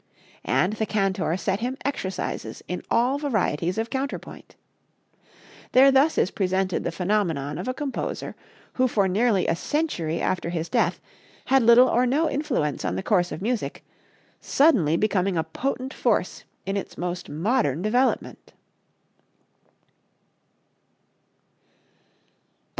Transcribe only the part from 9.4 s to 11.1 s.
a century after his death